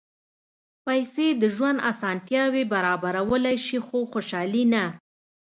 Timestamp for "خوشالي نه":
4.11-4.85